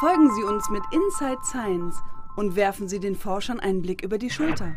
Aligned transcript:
Folgen 0.00 0.34
Sie 0.34 0.42
uns 0.42 0.68
mit 0.70 0.82
Inside 0.90 1.38
Science 1.44 2.02
und 2.34 2.56
werfen 2.56 2.88
Sie 2.88 2.98
den 2.98 3.14
Forschern 3.14 3.60
einen 3.60 3.80
Blick 3.80 4.02
über 4.02 4.18
die 4.18 4.28
Schulter. 4.28 4.74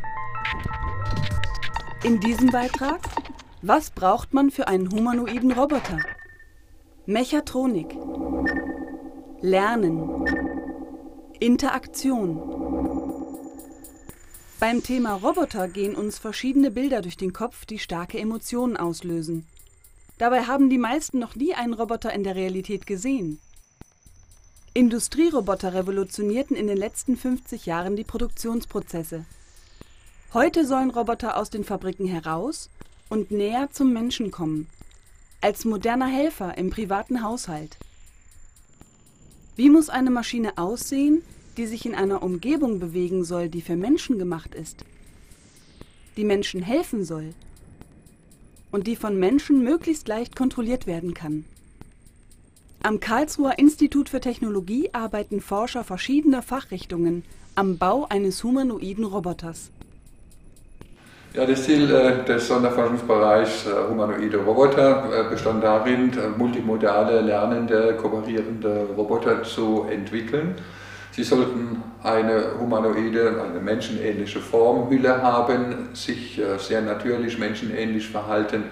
In 2.04 2.20
diesem 2.20 2.51
Beitrag, 2.51 2.99
was 3.63 3.89
braucht 3.89 4.35
man 4.35 4.51
für 4.51 4.67
einen 4.67 4.91
humanoiden 4.91 5.51
Roboter? 5.51 5.99
Mechatronik. 7.07 7.97
Lernen. 9.41 10.25
Interaktion. 11.39 12.39
Beim 14.59 14.84
Thema 14.84 15.13
Roboter 15.13 15.68
gehen 15.68 15.95
uns 15.95 16.20
verschiedene 16.20 16.70
Bilder 16.70 17.02
durch 17.02 17.18
den 17.18 17.34
Kopf, 17.34 17.65
die 17.65 17.79
starke 17.79 18.20
Emotionen 18.20 18.77
auslösen. 18.77 19.47
Dabei 20.20 20.43
haben 20.43 20.70
die 20.70 20.77
meisten 20.77 21.18
noch 21.18 21.36
nie 21.36 21.55
einen 21.55 21.73
Roboter 21.73 22.13
in 22.13 22.23
der 22.23 22.36
Realität 22.36 22.86
gesehen. 22.86 23.39
Industrieroboter 24.78 25.73
revolutionierten 25.73 26.56
in 26.56 26.68
den 26.68 26.78
letzten 26.78 27.18
50 27.18 27.65
Jahren 27.65 27.96
die 27.96 28.04
Produktionsprozesse. 28.04 29.25
Heute 30.36 30.68
sollen 30.68 30.92
Roboter 30.92 31.36
aus 31.36 31.50
den 31.50 31.64
Fabriken 31.64 32.06
heraus 32.06 32.70
und 33.09 33.31
näher 33.31 33.70
zum 33.72 33.92
Menschen 33.92 34.30
kommen, 34.30 34.67
als 35.42 35.66
moderner 35.66 36.06
Helfer 36.06 36.59
im 36.59 36.70
privaten 36.70 37.23
Haushalt. 37.23 37.75
Wie 39.56 39.72
muss 39.72 39.89
eine 39.89 40.11
Maschine 40.11 40.59
aussehen, 40.59 41.23
die 41.58 41.66
sich 41.66 41.88
in 41.88 41.95
einer 41.95 42.22
Umgebung 42.22 42.78
bewegen 42.78 43.23
soll, 43.23 43.50
die 43.50 43.64
für 43.64 43.78
Menschen 43.78 44.20
gemacht 44.20 44.53
ist, 44.53 44.86
die 46.17 46.23
Menschen 46.23 46.62
helfen 46.62 47.03
soll 47.03 47.34
und 48.70 48.86
die 48.86 48.95
von 48.95 49.17
Menschen 49.17 49.64
möglichst 49.64 50.08
leicht 50.08 50.36
kontrolliert 50.36 50.86
werden 50.86 51.16
kann? 51.16 51.45
Am 52.88 53.02
Karlsruher 53.02 53.59
Institut 53.59 54.08
für 54.08 54.22
Technologie 54.22 54.91
arbeiten 54.94 55.41
Forscher 55.41 55.83
verschiedener 55.83 56.41
Fachrichtungen 56.41 57.25
am 57.53 57.78
Bau 57.78 58.08
eines 58.09 58.41
humanoiden 58.45 59.03
Roboters. 59.03 59.72
Ja, 61.34 61.45
das 61.45 61.64
Ziel 61.64 61.92
äh, 61.94 62.23
des 62.23 62.47
Sonderforschungsbereichs 62.47 63.66
äh, 63.66 63.89
humanoide 63.89 64.38
Roboter 64.38 65.03
äh, 65.12 65.30
bestand 65.30 65.66
darin, 65.66 66.14
multimodale, 66.38 67.20
lernende, 67.20 67.97
kooperierende 68.02 68.88
Roboter 68.95 69.44
zu 69.44 69.86
entwickeln. 69.92 70.56
Sie 71.12 71.25
sollten 71.25 71.84
eine 72.03 72.58
humanoide, 72.58 73.44
eine 73.50 73.59
menschenähnliche 73.59 74.40
Formhülle 74.40 75.22
haben, 75.22 75.90
sich 75.94 76.40
sehr 76.59 76.81
natürlich 76.84 77.38
menschenähnlich 77.38 78.08
verhalten 78.08 78.64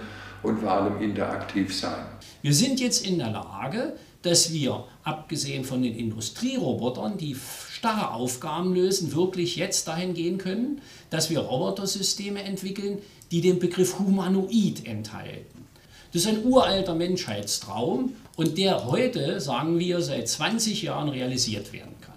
und 0.42 0.59
vor 0.59 0.72
allem 0.72 1.02
interaktiv 1.02 1.75
sein. 1.75 2.06
Wir 2.42 2.53
sind 2.53 2.80
jetzt 2.80 3.06
in 3.06 3.18
der 3.18 3.31
Lage, 3.31 3.94
dass 4.26 4.52
wir, 4.52 4.86
abgesehen 5.04 5.64
von 5.64 5.84
den 5.84 5.95
Industrierobotern, 5.95 7.18
die 7.18 7.36
starre 7.72 8.12
Aufgaben 8.12 8.73
lösen, 8.73 9.16
wirklich 9.16 9.56
jetzt 9.56 9.88
dahin 9.88 10.14
gehen 10.16 10.40
können, 10.40 10.81
dass 11.12 11.30
wir 11.30 11.40
Robotersysteme 11.40 12.44
entwickeln, 12.44 13.00
die 13.31 13.42
den 13.42 13.59
Begriff 13.59 14.00
Humanoid 14.00 14.86
enthalten. 14.86 15.68
Das 16.12 16.23
ist 16.23 16.28
ein 16.28 16.46
uralter 16.46 16.96
Menschheitstraum 16.96 18.14
und 18.36 18.58
der 18.58 18.86
heute, 18.86 19.40
sagen 19.42 19.80
wir, 19.80 20.02
seit 20.02 20.28
20 20.28 20.81
Jahren 20.81 21.09
realisiert 21.09 21.72
werden 21.73 21.94
kann. 22.02 22.16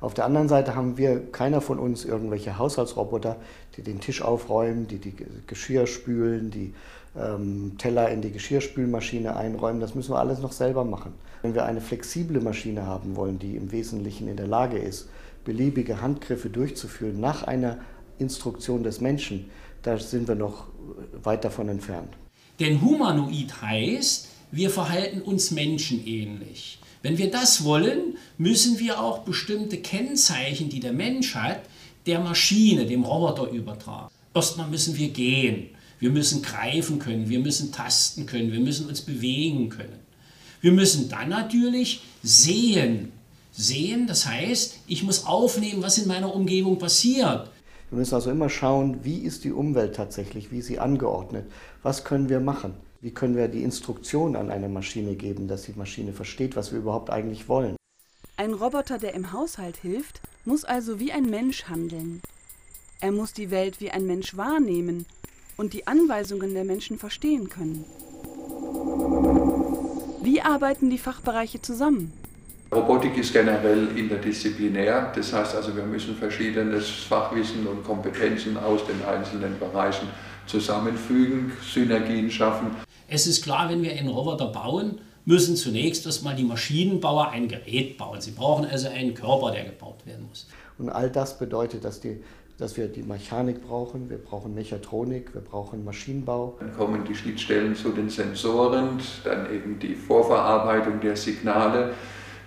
Auf 0.00 0.14
der 0.14 0.26
anderen 0.26 0.48
Seite 0.48 0.74
haben 0.74 0.96
wir, 0.98 1.32
keiner 1.32 1.60
von 1.60 1.78
uns, 1.78 2.04
irgendwelche 2.04 2.58
Haushaltsroboter, 2.58 3.36
die 3.76 3.82
den 3.82 4.00
Tisch 4.00 4.22
aufräumen, 4.22 4.86
die 4.86 4.98
die 4.98 5.14
Geschirr 5.46 5.86
spülen, 5.86 6.50
die 6.50 6.74
ähm, 7.16 7.76
Teller 7.78 8.10
in 8.10 8.22
die 8.22 8.30
Geschirrspülmaschine 8.30 9.36
einräumen. 9.36 9.80
Das 9.80 9.94
müssen 9.94 10.12
wir 10.12 10.18
alles 10.18 10.40
noch 10.40 10.52
selber 10.52 10.84
machen. 10.84 11.12
Wenn 11.42 11.54
wir 11.54 11.64
eine 11.64 11.80
flexible 11.80 12.40
Maschine 12.40 12.86
haben 12.86 13.16
wollen, 13.16 13.38
die 13.38 13.56
im 13.56 13.70
Wesentlichen 13.70 14.28
in 14.28 14.36
der 14.36 14.46
Lage 14.46 14.78
ist, 14.78 15.08
beliebige 15.44 16.00
Handgriffe 16.00 16.50
durchzuführen 16.50 17.20
nach 17.20 17.44
einer 17.44 17.78
Instruktion 18.18 18.82
des 18.82 19.00
Menschen, 19.00 19.50
da 19.82 19.98
sind 19.98 20.28
wir 20.28 20.34
noch 20.34 20.66
weit 21.22 21.44
davon 21.44 21.68
entfernt. 21.68 22.14
Denn 22.60 22.82
humanoid 22.82 23.62
heißt, 23.62 24.28
wir 24.50 24.70
verhalten 24.70 25.22
uns 25.22 25.50
menschenähnlich. 25.50 26.78
Wenn 27.02 27.18
wir 27.18 27.30
das 27.30 27.64
wollen, 27.64 28.16
müssen 28.38 28.80
wir 28.80 29.00
auch 29.00 29.20
bestimmte 29.20 29.78
Kennzeichen, 29.78 30.68
die 30.68 30.80
der 30.80 30.92
Mensch 30.92 31.34
hat, 31.34 31.60
der 32.06 32.18
Maschine, 32.20 32.86
dem 32.86 33.04
Roboter 33.04 33.50
übertragen. 33.50 34.10
Erstmal 34.34 34.68
müssen 34.68 34.96
wir 34.96 35.08
gehen. 35.08 35.68
Wir 36.00 36.10
müssen 36.10 36.42
greifen 36.42 36.98
können, 36.98 37.28
wir 37.28 37.40
müssen 37.40 37.72
tasten 37.72 38.26
können, 38.26 38.52
wir 38.52 38.60
müssen 38.60 38.88
uns 38.88 39.00
bewegen 39.00 39.68
können. 39.68 39.98
Wir 40.60 40.72
müssen 40.72 41.08
dann 41.08 41.28
natürlich 41.28 42.02
sehen. 42.22 43.12
Sehen, 43.52 44.06
das 44.06 44.26
heißt, 44.26 44.78
ich 44.86 45.02
muss 45.02 45.26
aufnehmen, 45.26 45.82
was 45.82 45.98
in 45.98 46.06
meiner 46.06 46.32
Umgebung 46.32 46.78
passiert. 46.78 47.50
Wir 47.90 47.98
müssen 47.98 48.14
also 48.14 48.30
immer 48.30 48.48
schauen, 48.48 48.98
wie 49.02 49.18
ist 49.18 49.42
die 49.44 49.50
Umwelt 49.50 49.96
tatsächlich, 49.96 50.52
wie 50.52 50.58
ist 50.58 50.66
sie 50.66 50.78
angeordnet, 50.78 51.46
was 51.82 52.04
können 52.04 52.28
wir 52.28 52.38
machen, 52.38 52.74
wie 53.00 53.10
können 53.10 53.34
wir 53.34 53.48
die 53.48 53.62
Instruktion 53.64 54.36
an 54.36 54.50
eine 54.50 54.68
Maschine 54.68 55.16
geben, 55.16 55.48
dass 55.48 55.62
die 55.62 55.72
Maschine 55.72 56.12
versteht, 56.12 56.54
was 56.54 56.70
wir 56.70 56.78
überhaupt 56.78 57.10
eigentlich 57.10 57.48
wollen. 57.48 57.76
Ein 58.36 58.54
Roboter, 58.54 58.98
der 58.98 59.14
im 59.14 59.32
Haushalt 59.32 59.78
hilft, 59.78 60.20
muss 60.44 60.64
also 60.64 61.00
wie 61.00 61.10
ein 61.10 61.28
Mensch 61.28 61.64
handeln. 61.64 62.20
Er 63.00 63.10
muss 63.10 63.32
die 63.32 63.50
Welt 63.50 63.80
wie 63.80 63.90
ein 63.90 64.06
Mensch 64.06 64.36
wahrnehmen 64.36 65.06
und 65.58 65.74
die 65.74 65.86
Anweisungen 65.86 66.54
der 66.54 66.64
Menschen 66.64 66.98
verstehen 66.98 67.50
können. 67.50 67.84
Wie 70.22 70.40
arbeiten 70.40 70.88
die 70.88 70.98
Fachbereiche 70.98 71.60
zusammen? 71.60 72.12
Robotik 72.72 73.16
ist 73.16 73.32
generell 73.32 73.88
interdisziplinär, 73.96 75.12
das 75.14 75.32
heißt 75.32 75.56
also, 75.56 75.74
wir 75.74 75.84
müssen 75.84 76.14
verschiedenes 76.14 76.88
Fachwissen 76.88 77.66
und 77.66 77.82
Kompetenzen 77.82 78.56
aus 78.56 78.86
den 78.86 79.02
einzelnen 79.04 79.58
Bereichen 79.58 80.08
zusammenfügen, 80.46 81.52
Synergien 81.62 82.30
schaffen. 82.30 82.70
Es 83.08 83.26
ist 83.26 83.42
klar, 83.42 83.70
wenn 83.70 83.82
wir 83.82 83.92
einen 83.92 84.08
Roboter 84.08 84.48
bauen, 84.48 85.00
müssen 85.24 85.56
zunächst 85.56 86.06
erstmal 86.06 86.36
die 86.36 86.44
Maschinenbauer 86.44 87.30
ein 87.30 87.48
Gerät 87.48 87.96
bauen. 87.96 88.20
Sie 88.20 88.32
brauchen 88.32 88.66
also 88.66 88.88
einen 88.88 89.14
Körper, 89.14 89.50
der 89.50 89.64
gebaut 89.64 90.06
werden 90.06 90.26
muss. 90.28 90.46
Und 90.78 90.90
all 90.90 91.10
das 91.10 91.38
bedeutet, 91.38 91.84
dass 91.84 92.00
die 92.00 92.22
dass 92.58 92.76
wir 92.76 92.88
die 92.88 93.04
Mechanik 93.04 93.62
brauchen, 93.62 94.10
wir 94.10 94.18
brauchen 94.18 94.52
Mechatronik, 94.52 95.32
wir 95.32 95.40
brauchen 95.40 95.84
Maschinenbau. 95.84 96.56
Dann 96.58 96.76
kommen 96.76 97.04
die 97.04 97.14
Schnittstellen 97.14 97.76
zu 97.76 97.90
den 97.90 98.10
Sensoren, 98.10 98.98
dann 99.22 99.52
eben 99.54 99.78
die 99.78 99.94
Vorverarbeitung 99.94 101.00
der 101.00 101.16
Signale, 101.16 101.94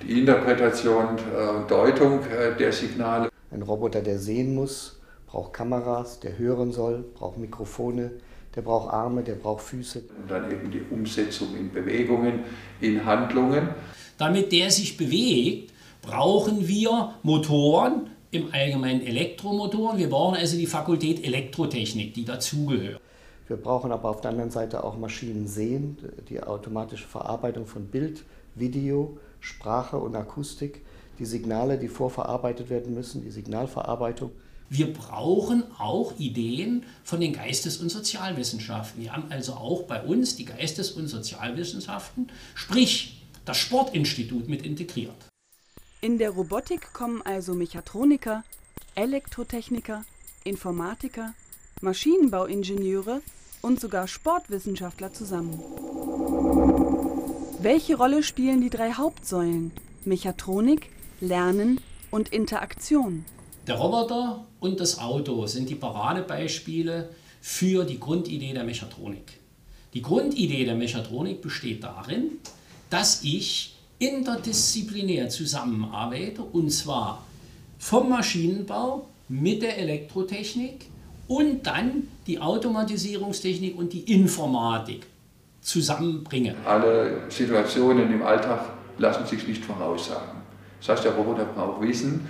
die 0.04 0.20
Interpretation 0.20 1.18
und 1.58 1.72
Deutung 1.72 2.20
äh, 2.26 2.58
der 2.58 2.74
Signale. 2.74 3.30
Ein 3.52 3.62
Roboter, 3.62 4.02
der 4.02 4.20
sehen 4.20 4.54
muss, 4.54 5.00
braucht 5.28 5.54
Kameras, 5.54 6.20
der 6.20 6.38
hören 6.38 6.74
soll, 6.74 7.06
braucht 7.16 7.38
Mikrofone, 7.38 8.12
der 8.54 8.64
braucht 8.64 8.94
Arme, 8.94 9.24
der 9.24 9.36
braucht 9.36 9.64
Füße. 9.64 10.04
Und 10.22 10.30
dann 10.30 10.52
eben 10.52 10.72
die 10.72 10.82
Umsetzung 10.92 11.56
in 11.58 11.72
Bewegungen, 11.72 12.44
in 12.82 13.06
Handlungen. 13.06 13.70
Damit 14.18 14.52
der 14.52 14.72
sich 14.72 14.98
bewegt, 14.98 15.72
brauchen 16.02 16.68
wir 16.68 17.14
Motoren, 17.24 18.11
im 18.32 18.54
Allgemeinen 18.54 19.02
Elektromotoren. 19.02 19.98
Wir 19.98 20.10
brauchen 20.10 20.38
also 20.38 20.58
die 20.58 20.66
Fakultät 20.66 21.24
Elektrotechnik, 21.24 22.14
die 22.14 22.26
dazugehört. 22.26 23.02
Wir 23.48 23.58
brauchen 23.58 23.92
aber 23.92 24.10
auf 24.10 24.22
der 24.22 24.32
anderen 24.32 24.52
Seite 24.52 24.84
auch 24.84 24.98
Maschinen 24.98 25.48
sehen, 25.48 25.98
die 26.30 26.42
automatische 26.42 27.08
Verarbeitung 27.08 27.66
von 27.66 27.88
Bild, 27.88 28.24
Video, 28.56 29.18
Sprache 29.42 29.98
und 29.98 30.16
Akustik, 30.16 30.82
die 31.20 31.26
Signale, 31.26 31.78
die 31.78 31.90
vorverarbeitet 31.90 32.70
werden 32.70 32.94
müssen, 32.94 33.22
die 33.22 33.32
Signalverarbeitung. 33.32 34.32
Wir 34.70 34.94
brauchen 34.94 35.64
auch 35.78 36.18
Ideen 36.18 36.86
von 37.04 37.20
den 37.20 37.34
Geistes- 37.34 37.80
und 37.80 37.90
Sozialwissenschaften. 37.90 39.04
Wir 39.04 39.12
haben 39.12 39.26
also 39.30 39.54
auch 39.54 39.84
bei 39.84 40.02
uns 40.02 40.38
die 40.38 40.46
Geistes- 40.46 40.92
und 40.92 41.08
Sozialwissenschaften, 41.08 42.30
sprich 42.56 43.22
das 43.44 43.58
Sportinstitut 43.58 44.48
mit 44.48 44.66
integriert. 44.66 45.31
In 46.04 46.18
der 46.18 46.32
Robotik 46.32 46.94
kommen 46.94 47.22
also 47.22 47.54
Mechatroniker, 47.54 48.44
Elektrotechniker, 48.96 50.04
Informatiker, 50.44 51.36
Maschinenbauingenieure 51.82 53.22
und 53.62 53.80
sogar 53.80 54.08
Sportwissenschaftler 54.08 55.14
zusammen. 55.14 55.60
Welche 57.60 57.98
Rolle 57.98 58.24
spielen 58.24 58.62
die 58.62 58.72
drei 58.72 58.94
Hauptsäulen 58.94 59.72
Mechatronik, 60.04 60.90
Lernen 61.20 61.80
und 62.10 62.30
Interaktion? 62.30 63.24
Der 63.68 63.76
Roboter 63.76 64.48
und 64.60 64.80
das 64.80 64.98
Auto 64.98 65.46
sind 65.46 65.70
die 65.70 65.76
Paradebeispiele 65.76 67.14
für 67.42 67.86
die 67.86 68.00
Grundidee 68.00 68.54
der 68.54 68.64
Mechatronik. 68.64 69.40
Die 69.94 70.02
Grundidee 70.02 70.66
der 70.66 70.74
Mechatronik 70.74 71.44
besteht 71.44 71.84
darin, 71.84 72.40
dass 72.90 73.24
ich 73.24 73.76
interdisziplinär 74.02 75.30
zusammenarbeite 75.30 76.42
und 76.42 76.72
zwar 76.72 77.24
vom 77.78 78.10
Maschinenbau 78.10 79.08
mit 79.30 79.62
der 79.62 79.78
Elektrotechnik 79.78 80.88
und 81.28 81.68
dann 81.68 82.08
die 82.26 82.40
Automatisierungstechnik 82.40 83.78
und 83.78 83.94
die 83.94 84.12
Informatik 84.12 85.06
zusammenbringe. 85.62 86.56
Alle 86.66 87.22
Situationen 87.30 88.12
im 88.12 88.24
Alltag 88.24 88.74
lassen 88.98 89.26
sich 89.28 89.48
nicht 89.48 89.64
voraussagen. 89.64 90.42
Das 90.80 90.90
heißt, 90.90 91.06
der 91.06 91.14
Roboter 91.14 91.46
braucht 91.46 91.82
Wissen, 91.82 92.28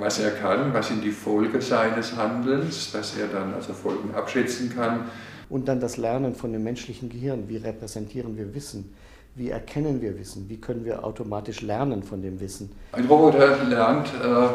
was 0.00 0.20
er 0.20 0.30
kann, 0.30 0.72
was 0.72 0.88
sind 0.88 1.04
die 1.04 1.10
Folgen 1.10 1.60
seines 1.60 2.16
Handelns, 2.16 2.92
dass 2.92 3.16
er 3.18 3.26
dann 3.26 3.52
also 3.52 3.74
Folgen 3.74 4.14
abschätzen 4.14 4.74
kann. 4.74 5.04
Und 5.50 5.68
dann 5.68 5.80
das 5.80 5.98
Lernen 5.98 6.34
von 6.34 6.52
dem 6.52 6.64
menschlichen 6.64 7.10
Gehirn. 7.10 7.48
Wie 7.48 7.58
repräsentieren 7.58 8.38
wir 8.38 8.54
Wissen? 8.54 8.94
Wie 9.34 9.48
erkennen 9.48 10.02
wir 10.02 10.18
Wissen? 10.18 10.46
Wie 10.50 10.58
können 10.58 10.84
wir 10.84 11.04
automatisch 11.04 11.62
lernen 11.62 12.02
von 12.02 12.20
dem 12.20 12.38
Wissen? 12.38 12.70
Ein 12.92 13.06
Roboter 13.06 13.64
lernt 13.64 14.08
äh, 14.08 14.48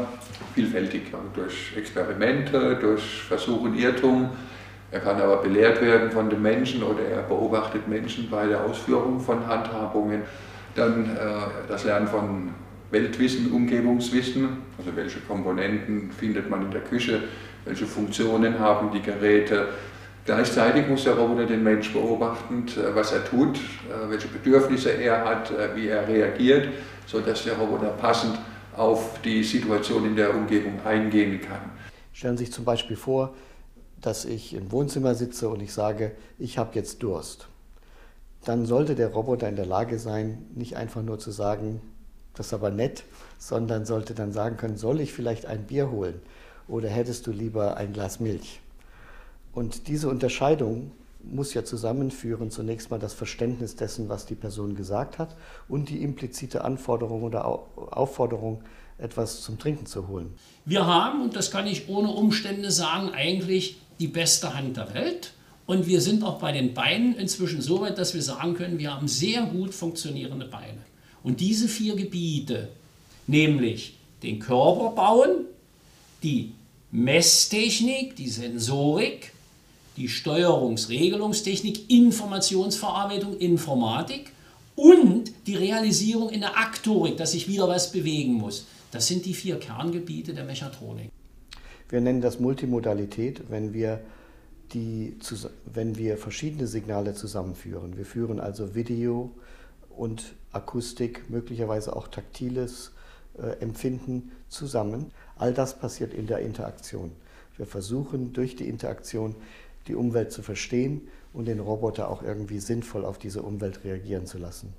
vielfältig, 0.53 1.11
durch 1.33 1.75
Experimente, 1.75 2.77
durch 2.79 3.23
Versuch 3.23 3.61
und 3.61 3.75
Irrtum. 3.75 4.29
Er 4.91 4.99
kann 4.99 5.19
aber 5.19 5.37
belehrt 5.37 5.81
werden 5.81 6.11
von 6.11 6.29
den 6.29 6.43
Menschen 6.43 6.83
oder 6.83 7.01
er 7.01 7.23
beobachtet 7.23 7.87
Menschen 7.87 8.29
bei 8.29 8.45
der 8.45 8.63
Ausführung 8.63 9.19
von 9.19 9.47
Handhabungen. 9.47 10.21
Dann 10.75 11.05
äh, 11.05 11.17
das 11.67 11.83
Lernen 11.83 12.07
von 12.07 12.49
Weltwissen, 12.91 13.51
Umgebungswissen, 13.51 14.59
also 14.77 14.95
welche 14.95 15.21
Komponenten 15.21 16.11
findet 16.11 16.51
man 16.51 16.61
in 16.61 16.71
der 16.71 16.81
Küche, 16.81 17.23
welche 17.65 17.87
Funktionen 17.87 18.59
haben 18.59 18.91
die 18.91 19.01
Geräte. 19.01 19.69
Gleichzeitig 20.27 20.89
muss 20.89 21.05
der 21.05 21.17
Roboter 21.17 21.45
den 21.45 21.63
Mensch 21.63 21.93
beobachten, 21.93 22.65
äh, 22.67 22.93
was 22.93 23.13
er 23.13 23.23
tut, 23.23 23.55
äh, 23.55 24.09
welche 24.09 24.27
Bedürfnisse 24.27 24.89
er 24.89 25.23
hat, 25.23 25.49
äh, 25.51 25.73
wie 25.73 25.87
er 25.87 26.05
reagiert, 26.05 26.67
sodass 27.05 27.45
der 27.45 27.57
Roboter 27.57 27.91
passend 27.91 28.37
auf 28.75 29.21
die 29.23 29.41
Situation 29.41 30.05
in 30.05 30.17
der 30.17 30.35
Umgebung 30.35 30.85
eingehen 30.85 31.39
kann. 31.39 31.71
Stellen 32.11 32.35
Sie 32.35 32.43
sich 32.43 32.53
zum 32.53 32.65
Beispiel 32.65 32.97
vor, 32.97 33.35
dass 34.01 34.25
ich 34.25 34.53
im 34.53 34.69
Wohnzimmer 34.69 35.15
sitze 35.15 35.47
und 35.47 35.61
ich 35.61 35.71
sage, 35.71 36.11
ich 36.37 36.57
habe 36.57 36.71
jetzt 36.75 37.01
Durst. 37.03 37.47
Dann 38.43 38.65
sollte 38.65 38.95
der 38.95 39.13
Roboter 39.13 39.47
in 39.47 39.55
der 39.55 39.65
Lage 39.65 39.97
sein, 39.97 40.45
nicht 40.53 40.75
einfach 40.75 41.03
nur 41.03 41.19
zu 41.19 41.31
sagen, 41.31 41.81
das 42.33 42.47
ist 42.47 42.53
aber 42.53 42.69
nett, 42.69 43.05
sondern 43.37 43.85
sollte 43.85 44.13
dann 44.13 44.33
sagen 44.33 44.57
können, 44.57 44.75
soll 44.75 44.99
ich 44.99 45.13
vielleicht 45.13 45.45
ein 45.45 45.67
Bier 45.67 45.89
holen 45.89 46.21
oder 46.67 46.89
hättest 46.89 47.27
du 47.27 47.31
lieber 47.31 47.77
ein 47.77 47.93
Glas 47.93 48.19
Milch? 48.19 48.59
Und 49.57 49.87
diese 49.87 50.07
Unterscheidung 50.07 50.91
muss 51.23 51.55
ja 51.55 51.65
zusammenführen 51.65 52.51
zunächst 52.51 52.91
mal 52.91 52.99
das 52.99 53.15
Verständnis 53.15 53.75
dessen, 53.75 54.07
was 54.07 54.27
die 54.27 54.35
Person 54.35 54.75
gesagt 54.75 55.17
hat 55.17 55.35
und 55.67 55.89
die 55.89 56.03
implizite 56.03 56.63
Anforderung 56.63 57.23
oder 57.23 57.43
Aufforderung, 57.47 58.61
etwas 58.99 59.41
zum 59.41 59.57
Trinken 59.57 59.87
zu 59.87 60.07
holen. 60.09 60.35
Wir 60.65 60.85
haben, 60.85 61.23
und 61.23 61.35
das 61.35 61.49
kann 61.49 61.65
ich 61.65 61.89
ohne 61.89 62.09
Umstände 62.09 62.69
sagen, 62.69 63.09
eigentlich 63.15 63.77
die 63.97 64.07
beste 64.07 64.53
Hand 64.53 64.77
der 64.77 64.93
Welt. 64.93 65.33
Und 65.65 65.87
wir 65.87 66.01
sind 66.01 66.23
auch 66.23 66.37
bei 66.37 66.51
den 66.51 66.75
Beinen 66.75 67.15
inzwischen 67.15 67.63
so 67.63 67.81
weit, 67.81 67.97
dass 67.97 68.13
wir 68.13 68.21
sagen 68.21 68.53
können, 68.53 68.77
wir 68.77 68.93
haben 68.93 69.07
sehr 69.07 69.41
gut 69.41 69.73
funktionierende 69.73 70.45
Beine. 70.45 70.83
Und 71.23 71.39
diese 71.39 71.67
vier 71.67 71.95
Gebiete, 71.95 72.69
nämlich 73.25 73.97
den 74.21 74.37
Körper 74.37 74.91
bauen, 74.91 75.47
die 76.21 76.53
Messtechnik, 76.91 78.15
die 78.15 78.29
Sensorik, 78.29 79.31
die 79.97 80.07
Steuerungsregelungstechnik, 80.07 81.89
Informationsverarbeitung, 81.89 83.37
Informatik 83.37 84.31
und 84.75 85.31
die 85.47 85.55
Realisierung 85.55 86.29
in 86.29 86.41
der 86.41 86.57
Aktorik, 86.57 87.17
dass 87.17 87.31
sich 87.31 87.47
wieder 87.47 87.67
was 87.67 87.91
bewegen 87.91 88.33
muss. 88.33 88.67
Das 88.91 89.07
sind 89.07 89.25
die 89.25 89.33
vier 89.33 89.59
Kerngebiete 89.59 90.33
der 90.33 90.45
Mechatronik. 90.45 91.09
Wir 91.89 92.01
nennen 92.01 92.21
das 92.21 92.39
Multimodalität, 92.39 93.49
wenn 93.49 93.73
wir, 93.73 94.01
die, 94.73 95.15
wenn 95.65 95.97
wir 95.97 96.17
verschiedene 96.17 96.67
Signale 96.67 97.13
zusammenführen. 97.13 97.97
Wir 97.97 98.05
führen 98.05 98.39
also 98.39 98.75
Video 98.75 99.31
und 99.89 100.35
Akustik, 100.51 101.29
möglicherweise 101.29 101.95
auch 101.95 102.07
taktiles 102.07 102.91
äh, 103.37 103.59
Empfinden 103.61 104.31
zusammen. 104.47 105.11
All 105.37 105.53
das 105.53 105.79
passiert 105.79 106.13
in 106.13 106.27
der 106.27 106.39
Interaktion. 106.39 107.11
Wir 107.57 107.65
versuchen 107.65 108.33
durch 108.33 108.55
die 108.55 108.67
Interaktion 108.67 109.35
die 109.87 109.95
Umwelt 109.95 110.31
zu 110.31 110.41
verstehen 110.41 111.07
und 111.33 111.45
den 111.45 111.59
Roboter 111.59 112.09
auch 112.09 112.23
irgendwie 112.23 112.59
sinnvoll 112.59 113.05
auf 113.05 113.17
diese 113.17 113.41
Umwelt 113.41 113.83
reagieren 113.83 114.25
zu 114.25 114.37
lassen. 114.37 114.73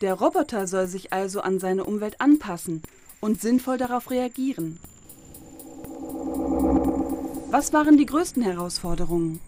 Der 0.00 0.14
Roboter 0.14 0.66
soll 0.66 0.86
sich 0.86 1.12
also 1.12 1.40
an 1.40 1.58
seine 1.60 1.84
Umwelt 1.84 2.20
anpassen 2.20 2.82
und 3.20 3.40
sinnvoll 3.40 3.78
darauf 3.78 4.10
reagieren. 4.10 4.78
Was 7.50 7.72
waren 7.72 7.96
die 7.96 8.06
größten 8.06 8.42
Herausforderungen? 8.42 9.40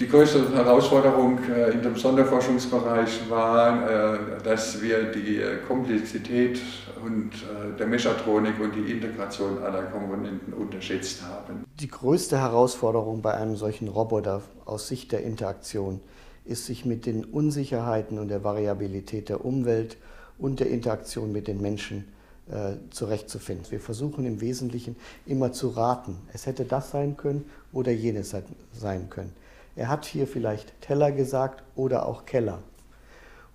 Die 0.00 0.08
größte 0.08 0.54
Herausforderung 0.54 1.38
äh, 1.48 1.70
in 1.70 1.82
dem 1.82 1.96
Sonderforschungsbereich 1.96 3.28
war, 3.28 3.90
äh, 3.90 4.42
dass 4.44 4.80
wir 4.80 5.10
die 5.10 5.38
äh, 5.38 5.56
Komplexität 5.66 6.60
und 7.04 7.30
der 7.78 7.86
Mechatronik 7.86 8.60
und 8.60 8.74
die 8.74 8.90
Integration 8.92 9.62
aller 9.62 9.84
Komponenten 9.84 10.52
unterschätzt 10.52 11.22
haben. 11.22 11.64
Die 11.80 11.88
größte 11.88 12.38
Herausforderung 12.38 13.22
bei 13.22 13.34
einem 13.34 13.56
solchen 13.56 13.88
Roboter 13.88 14.42
aus 14.64 14.88
Sicht 14.88 15.12
der 15.12 15.22
Interaktion 15.22 16.00
ist, 16.44 16.66
sich 16.66 16.84
mit 16.84 17.06
den 17.06 17.24
Unsicherheiten 17.24 18.18
und 18.18 18.28
der 18.28 18.42
Variabilität 18.44 19.28
der 19.28 19.44
Umwelt 19.44 19.96
und 20.38 20.60
der 20.60 20.70
Interaktion 20.70 21.32
mit 21.32 21.46
den 21.48 21.60
Menschen 21.60 22.08
äh, 22.50 22.76
zurechtzufinden. 22.90 23.70
Wir 23.70 23.80
versuchen 23.80 24.24
im 24.24 24.40
Wesentlichen 24.40 24.96
immer 25.26 25.52
zu 25.52 25.68
raten. 25.68 26.16
Es 26.32 26.46
hätte 26.46 26.64
das 26.64 26.90
sein 26.90 27.16
können 27.16 27.44
oder 27.72 27.92
jenes 27.92 28.34
sein 28.72 29.10
können. 29.10 29.34
Er 29.76 29.88
hat 29.88 30.06
hier 30.06 30.26
vielleicht 30.26 30.80
Teller 30.80 31.12
gesagt 31.12 31.62
oder 31.76 32.06
auch 32.06 32.24
Keller. 32.24 32.60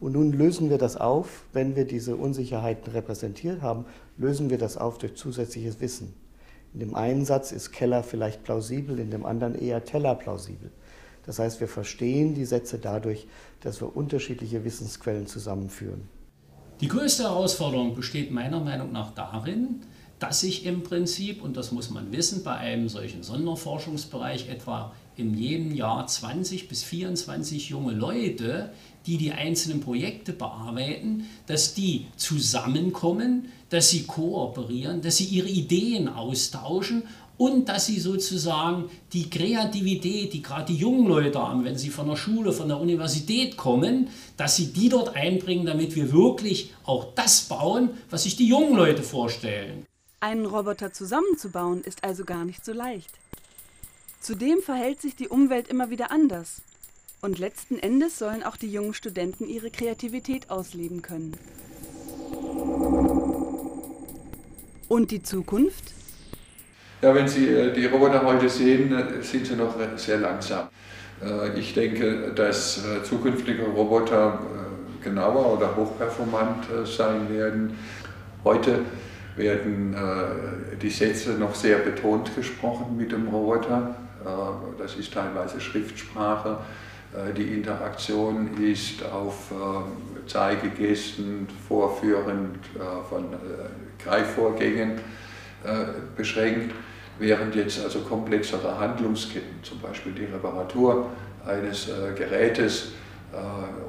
Und 0.04 0.12
nun 0.12 0.34
lösen 0.34 0.70
wir 0.70 0.78
das 0.78 0.98
auf, 0.98 1.46
wenn 1.54 1.78
wir 1.78 1.86
diese 1.86 2.18
Unsicherheiten 2.18 2.92
repräsentiert 2.92 3.62
haben, 3.62 3.86
lösen 4.18 4.50
wir 4.50 4.58
das 4.58 4.76
auf 4.76 4.98
durch 4.98 5.16
zusätzliches 5.16 5.80
Wissen. 5.80 6.14
In 6.74 6.82
dem 6.82 6.94
einen 6.94 7.24
Satz 7.24 7.54
ist 7.54 7.72
Keller 7.72 8.04
vielleicht 8.04 8.44
plausibel, 8.44 9.00
in 9.00 9.12
dem 9.12 9.26
anderen 9.26 9.56
eher 9.56 9.86
Teller 9.86 10.16
plausibel. 10.16 10.72
Das 11.26 11.40
heißt, 11.40 11.62
wir 11.62 11.70
verstehen 11.70 12.34
die 12.34 12.44
Sätze 12.44 12.80
dadurch, 12.80 13.28
dass 13.62 13.80
wir 13.80 13.96
unterschiedliche 13.96 14.66
Wissensquellen 14.66 15.26
zusammenführen. 15.26 16.02
Die 16.82 16.90
größte 16.90 17.24
Herausforderung 17.24 17.96
besteht 17.96 18.30
meiner 18.30 18.60
Meinung 18.60 18.92
nach 18.92 19.14
darin, 19.14 19.84
dass 20.20 20.42
sich 20.42 20.66
im 20.66 20.84
Prinzip, 20.84 21.42
und 21.42 21.56
das 21.56 21.72
muss 21.72 21.90
man 21.92 22.12
wissen, 22.12 22.44
bei 22.44 22.56
einem 22.56 22.90
solchen 22.90 23.24
Sonderforschungsbereich 23.24 24.50
etwa 24.50 24.94
in 25.18 25.36
jedem 25.38 25.74
Jahr 25.74 26.08
20 26.08 26.68
bis 26.68 26.84
24 26.84 27.70
junge 27.70 27.94
Leute, 27.94 28.72
die 29.06 29.18
die 29.18 29.32
einzelnen 29.32 29.82
Projekte 29.82 30.34
bearbeiten, 30.34 31.28
dass 31.46 31.74
die 31.74 32.08
zusammenkommen, 32.16 33.50
dass 33.70 33.90
sie 33.90 34.04
kooperieren, 34.04 35.02
dass 35.02 35.18
sie 35.18 35.26
ihre 35.26 35.50
Ideen 35.50 36.08
austauschen 36.08 37.04
und 37.38 37.68
dass 37.68 37.88
sie 37.88 38.00
sozusagen 38.00 38.90
die 39.12 39.30
Kreativität, 39.30 40.34
die 40.34 40.42
gerade 40.42 40.72
die 40.72 40.78
jungen 40.78 41.08
Leute 41.08 41.40
haben, 41.40 41.66
wenn 41.66 41.78
sie 41.78 41.90
von 41.90 42.08
der 42.08 42.16
Schule, 42.16 42.52
von 42.52 42.68
der 42.68 42.80
Universität 42.80 43.58
kommen, 43.58 44.08
dass 44.38 44.56
sie 44.56 44.68
die 44.68 44.90
dort 44.90 45.16
einbringen, 45.16 45.66
damit 45.66 45.96
wir 45.96 46.12
wirklich 46.12 46.74
auch 46.86 47.14
das 47.16 47.42
bauen, 47.42 47.90
was 48.10 48.24
sich 48.24 48.36
die 48.36 48.48
jungen 48.48 48.76
Leute 48.76 49.04
vorstellen. 49.04 49.86
Einen 50.20 50.46
Roboter 50.46 50.94
zusammenzubauen 50.94 51.82
ist 51.82 52.04
also 52.04 52.24
gar 52.24 52.46
nicht 52.46 52.64
so 52.64 52.72
leicht. 52.72 53.10
Zudem 54.24 54.62
verhält 54.62 55.02
sich 55.02 55.18
die 55.18 55.28
Umwelt 55.28 55.68
immer 55.68 55.90
wieder 55.90 56.10
anders. 56.10 56.62
Und 57.22 57.40
letzten 57.40 57.78
Endes 57.78 58.18
sollen 58.18 58.42
auch 58.42 58.56
die 58.56 58.72
jungen 58.72 58.94
Studenten 58.94 59.50
ihre 59.50 59.70
Kreativität 59.70 60.50
ausleben 60.50 61.02
können. 61.02 61.36
Und 64.88 65.12
die 65.12 65.22
Zukunft? 65.22 65.92
Ja, 67.02 67.14
wenn 67.14 67.28
Sie 67.28 67.50
äh, 67.50 67.74
die 67.74 67.86
Roboter 67.86 68.24
heute 68.24 68.48
sehen, 68.48 68.94
äh, 68.94 69.22
sind 69.22 69.46
sie 69.46 69.58
noch 69.58 69.76
sehr 69.98 70.20
langsam. 70.20 70.70
Äh, 71.22 71.60
ich 71.60 71.74
denke, 71.74 72.32
dass 72.34 72.82
zukünftige 73.04 73.64
Roboter 73.64 74.40
genauer 75.04 75.58
oder 75.58 75.76
hochperformant 75.76 76.66
sein 76.86 77.30
werden. 77.30 77.78
Heute 78.46 78.80
werden 79.36 79.94
die 80.82 80.90
Sätze 80.90 81.32
noch 81.32 81.54
sehr 81.54 81.80
betont 81.80 82.34
gesprochen 82.34 82.96
mit 82.96 83.12
dem 83.12 83.28
Roboter. 83.28 83.96
Äh, 84.26 84.82
das 84.82 84.96
ist 84.96 85.14
teilweise 85.14 85.60
Schriftsprache. 85.60 86.58
Äh, 87.14 87.34
die 87.34 87.54
Interaktion 87.54 88.58
ist 88.62 89.04
auf 89.06 89.52
äh, 89.52 90.28
Zeigegesten, 90.28 91.48
Vorführen 91.68 92.58
von 93.10 93.26
Greifvorgängen 94.02 95.02
beschränkt, 96.16 96.74
während 97.20 97.56
jetzt 97.56 97.84
also 97.84 98.00
komplexere 98.00 98.80
Handlungsketten, 98.80 99.62
zum 99.64 99.80
Beispiel 99.80 100.14
die 100.14 100.26
Reparatur 100.26 101.08
eines 101.46 101.90
Gerätes 102.16 102.94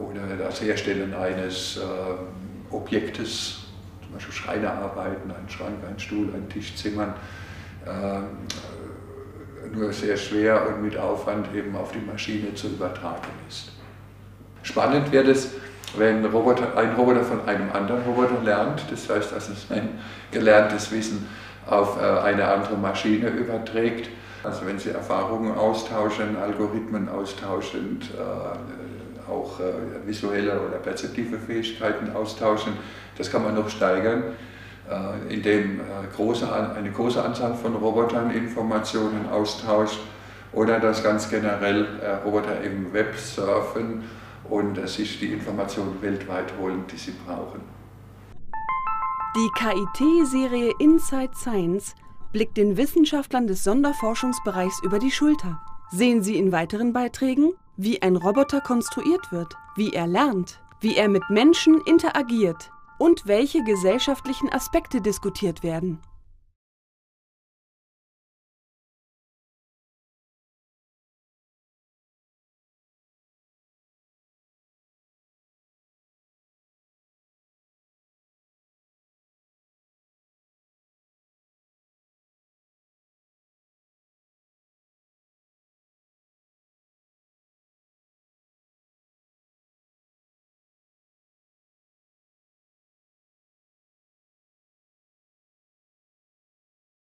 oder 0.00 0.36
das 0.36 0.60
Herstellen 0.60 1.14
eines 1.14 1.80
Objektes, 2.70 3.66
zum 4.02 4.12
Beispiel 4.14 4.34
Schreinerarbeiten, 4.34 5.30
einen 5.30 5.48
Schrank, 5.48 5.76
einen 5.86 6.00
Stuhl, 6.00 6.34
einen 6.34 6.48
Tisch 6.48 6.74
zimmern, 6.74 7.14
nur 9.72 9.92
sehr 9.92 10.16
schwer 10.16 10.66
und 10.68 10.82
mit 10.82 10.96
Aufwand 10.96 11.48
eben 11.54 11.76
auf 11.76 11.92
die 11.92 11.98
Maschine 11.98 12.54
zu 12.54 12.68
übertragen 12.68 13.28
ist. 13.48 13.72
Spannend 14.62 15.12
wird 15.12 15.28
es, 15.28 15.50
wenn 15.96 16.24
Roboter, 16.24 16.76
ein 16.76 16.94
Roboter 16.94 17.22
von 17.22 17.46
einem 17.46 17.70
anderen 17.72 18.02
Roboter 18.02 18.42
lernt, 18.42 18.82
das 18.90 19.08
heißt, 19.08 19.32
dass 19.32 19.48
es 19.48 19.70
ein 19.70 20.00
gelerntes 20.30 20.90
Wissen 20.90 21.26
auf 21.66 22.00
äh, 22.00 22.04
eine 22.04 22.46
andere 22.46 22.76
Maschine 22.76 23.28
überträgt, 23.28 24.08
also 24.42 24.66
wenn 24.66 24.78
Sie 24.78 24.90
Erfahrungen 24.90 25.56
austauschen, 25.56 26.36
Algorithmen 26.36 27.08
austauschen, 27.08 28.00
äh, 28.02 29.30
auch 29.30 29.58
äh, 29.60 30.06
visuelle 30.06 30.60
oder 30.60 30.76
perzeptive 30.78 31.38
Fähigkeiten 31.38 32.14
austauschen, 32.14 32.74
das 33.16 33.30
kann 33.30 33.42
man 33.42 33.54
noch 33.54 33.70
steigern, 33.70 34.24
äh, 34.90 35.32
indem 35.32 35.80
große, 36.14 36.46
eine 36.76 36.90
große 36.90 37.22
Anzahl 37.22 37.54
von 37.54 37.74
Robotern 37.74 38.30
Informationen 38.30 39.28
austauscht 39.30 40.00
oder 40.52 40.78
dass 40.78 41.02
ganz 41.02 41.28
generell 41.28 41.86
Roboter 42.24 42.60
im 42.60 42.92
Web 42.92 43.16
surfen 43.16 44.04
und 44.48 44.88
sich 44.88 45.18
die 45.18 45.32
Informationen 45.32 46.00
weltweit 46.00 46.52
holen, 46.60 46.84
die 46.92 46.96
sie 46.96 47.12
brauchen. 47.26 47.60
Die 49.36 49.50
KIT-Serie 49.56 50.72
Inside 50.78 51.32
Science 51.34 51.94
blickt 52.32 52.56
den 52.56 52.76
Wissenschaftlern 52.76 53.46
des 53.46 53.64
Sonderforschungsbereichs 53.64 54.80
über 54.84 54.98
die 55.00 55.10
Schulter. 55.10 55.60
Sehen 55.90 56.22
Sie 56.22 56.36
in 56.36 56.52
weiteren 56.52 56.92
Beiträgen, 56.92 57.52
wie 57.76 58.00
ein 58.02 58.16
Roboter 58.16 58.60
konstruiert 58.60 59.32
wird, 59.32 59.56
wie 59.76 59.92
er 59.92 60.06
lernt, 60.06 60.60
wie 60.80 60.96
er 60.96 61.08
mit 61.08 61.22
Menschen 61.30 61.80
interagiert 61.86 62.70
und 62.98 63.26
welche 63.26 63.62
gesellschaftlichen 63.64 64.52
Aspekte 64.52 65.00
diskutiert 65.00 65.62
werden. 65.62 66.00